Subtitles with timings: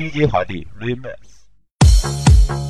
[0.00, 2.69] DJ 华的 Remix。